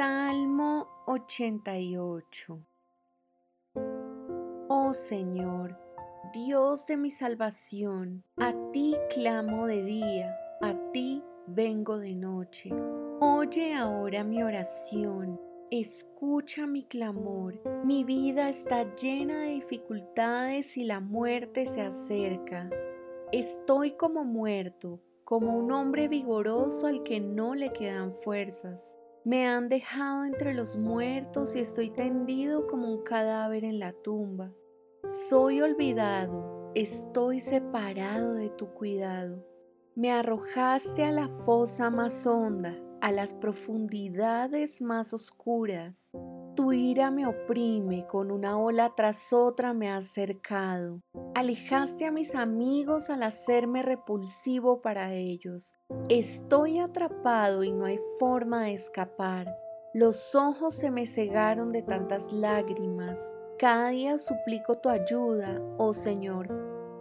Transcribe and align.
Salmo 0.00 0.88
88 1.08 2.58
Oh 4.70 4.94
Señor, 4.94 5.78
Dios 6.32 6.86
de 6.86 6.96
mi 6.96 7.10
salvación, 7.10 8.24
a 8.38 8.54
ti 8.72 8.96
clamo 9.10 9.66
de 9.66 9.82
día, 9.82 10.34
a 10.62 10.74
ti 10.94 11.22
vengo 11.48 11.98
de 11.98 12.14
noche. 12.14 12.70
Oye 13.20 13.74
ahora 13.74 14.24
mi 14.24 14.42
oración, 14.42 15.38
escucha 15.70 16.66
mi 16.66 16.84
clamor. 16.84 17.60
Mi 17.84 18.02
vida 18.02 18.48
está 18.48 18.96
llena 18.96 19.40
de 19.40 19.48
dificultades 19.50 20.78
y 20.78 20.84
la 20.84 21.00
muerte 21.00 21.66
se 21.66 21.82
acerca. 21.82 22.70
Estoy 23.32 23.98
como 23.98 24.24
muerto, 24.24 25.02
como 25.24 25.58
un 25.58 25.70
hombre 25.72 26.08
vigoroso 26.08 26.86
al 26.86 27.02
que 27.02 27.20
no 27.20 27.54
le 27.54 27.70
quedan 27.74 28.14
fuerzas. 28.14 28.96
Me 29.24 29.46
han 29.46 29.68
dejado 29.68 30.24
entre 30.24 30.54
los 30.54 30.78
muertos 30.78 31.54
y 31.54 31.60
estoy 31.60 31.90
tendido 31.90 32.66
como 32.66 32.90
un 32.90 33.02
cadáver 33.02 33.64
en 33.64 33.78
la 33.78 33.92
tumba. 33.92 34.50
Soy 35.28 35.60
olvidado, 35.60 36.72
estoy 36.74 37.40
separado 37.40 38.32
de 38.32 38.48
tu 38.48 38.68
cuidado. 38.68 39.44
Me 39.94 40.10
arrojaste 40.10 41.04
a 41.04 41.12
la 41.12 41.28
fosa 41.44 41.90
más 41.90 42.26
honda, 42.26 42.74
a 43.02 43.12
las 43.12 43.34
profundidades 43.34 44.80
más 44.80 45.12
oscuras. 45.12 46.02
Tu 46.56 46.72
ira 46.72 47.10
me 47.10 47.26
oprime, 47.26 48.06
con 48.06 48.30
una 48.30 48.58
ola 48.58 48.92
tras 48.96 49.32
otra 49.32 49.72
me 49.72 49.90
has 49.90 50.06
cercado. 50.06 51.00
Alejaste 51.34 52.06
a 52.06 52.10
mis 52.10 52.34
amigos 52.34 53.08
al 53.08 53.22
hacerme 53.22 53.82
repulsivo 53.82 54.82
para 54.82 55.14
ellos. 55.14 55.72
Estoy 56.08 56.78
atrapado 56.78 57.62
y 57.62 57.72
no 57.72 57.84
hay 57.84 57.98
forma 58.18 58.64
de 58.64 58.74
escapar. 58.74 59.56
Los 59.94 60.34
ojos 60.34 60.74
se 60.74 60.90
me 60.90 61.06
cegaron 61.06 61.72
de 61.72 61.82
tantas 61.82 62.32
lágrimas. 62.32 63.18
Cada 63.58 63.90
día 63.90 64.18
suplico 64.18 64.78
tu 64.78 64.88
ayuda, 64.88 65.60
oh 65.78 65.92
Señor. 65.92 66.48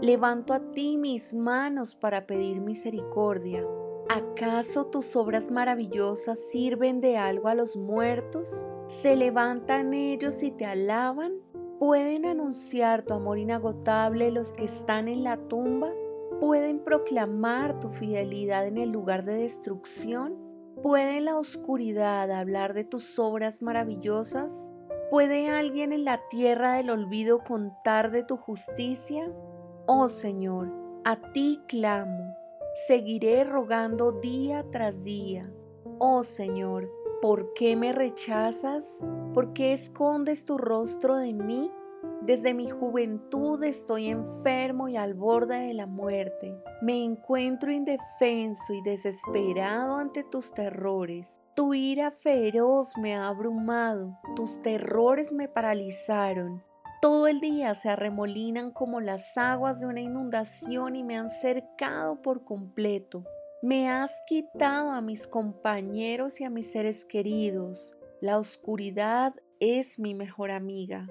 Levanto 0.00 0.54
a 0.54 0.60
ti 0.72 0.96
mis 0.96 1.34
manos 1.34 1.94
para 1.94 2.26
pedir 2.26 2.60
misericordia. 2.60 3.64
¿Acaso 4.12 4.86
tus 4.86 5.14
obras 5.14 5.52
maravillosas 5.52 6.40
sirven 6.50 7.00
de 7.00 7.16
algo 7.16 7.46
a 7.46 7.54
los 7.54 7.76
muertos? 7.76 8.66
¿Se 8.88 9.14
levantan 9.14 9.94
ellos 9.94 10.42
y 10.42 10.50
te 10.50 10.66
alaban? 10.66 11.34
¿Pueden 11.78 12.26
anunciar 12.26 13.02
tu 13.02 13.14
amor 13.14 13.38
inagotable 13.38 14.32
los 14.32 14.52
que 14.52 14.64
están 14.64 15.06
en 15.06 15.22
la 15.22 15.36
tumba? 15.36 15.92
¿Pueden 16.40 16.80
proclamar 16.80 17.78
tu 17.78 17.88
fidelidad 17.90 18.66
en 18.66 18.78
el 18.78 18.90
lugar 18.90 19.24
de 19.24 19.34
destrucción? 19.34 20.34
¿Puede 20.82 21.20
la 21.20 21.38
oscuridad 21.38 22.32
hablar 22.32 22.74
de 22.74 22.82
tus 22.82 23.16
obras 23.16 23.62
maravillosas? 23.62 24.50
¿Puede 25.08 25.50
alguien 25.50 25.92
en 25.92 26.04
la 26.04 26.20
tierra 26.30 26.72
del 26.74 26.90
olvido 26.90 27.44
contar 27.44 28.10
de 28.10 28.24
tu 28.24 28.36
justicia? 28.36 29.30
Oh 29.86 30.08
Señor, 30.08 30.72
a 31.04 31.30
ti 31.30 31.60
clamo, 31.68 32.34
seguiré 32.86 33.44
rogando 33.44 34.12
día 34.12 34.64
tras 34.70 35.02
día. 35.02 35.52
Oh 35.98 36.22
Señor, 36.24 36.90
¿Por 37.20 37.52
qué 37.52 37.76
me 37.76 37.92
rechazas? 37.92 38.98
¿Por 39.34 39.52
qué 39.52 39.74
escondes 39.74 40.46
tu 40.46 40.56
rostro 40.56 41.16
de 41.16 41.34
mí? 41.34 41.70
Desde 42.22 42.54
mi 42.54 42.70
juventud 42.70 43.62
estoy 43.62 44.08
enfermo 44.08 44.88
y 44.88 44.96
al 44.96 45.12
borde 45.12 45.66
de 45.66 45.74
la 45.74 45.84
muerte. 45.84 46.56
Me 46.80 47.04
encuentro 47.04 47.70
indefenso 47.70 48.72
y 48.72 48.80
desesperado 48.80 49.98
ante 49.98 50.24
tus 50.24 50.54
terrores. 50.54 51.42
Tu 51.54 51.74
ira 51.74 52.10
feroz 52.10 52.96
me 52.96 53.14
ha 53.14 53.28
abrumado, 53.28 54.18
tus 54.34 54.62
terrores 54.62 55.30
me 55.30 55.46
paralizaron. 55.46 56.62
Todo 57.00 57.28
el 57.28 57.40
día 57.40 57.74
se 57.74 57.88
arremolinan 57.88 58.72
como 58.72 59.00
las 59.00 59.38
aguas 59.38 59.80
de 59.80 59.86
una 59.86 60.02
inundación 60.02 60.96
y 60.96 61.02
me 61.02 61.16
han 61.16 61.30
cercado 61.30 62.20
por 62.20 62.44
completo. 62.44 63.24
Me 63.62 63.88
has 63.88 64.10
quitado 64.26 64.90
a 64.90 65.00
mis 65.00 65.26
compañeros 65.26 66.42
y 66.42 66.44
a 66.44 66.50
mis 66.50 66.70
seres 66.70 67.06
queridos. 67.06 67.96
La 68.20 68.36
oscuridad 68.36 69.34
es 69.60 69.98
mi 69.98 70.14
mejor 70.14 70.50
amiga. 70.50 71.06